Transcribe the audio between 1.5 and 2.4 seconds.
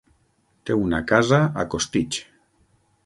a Costitx.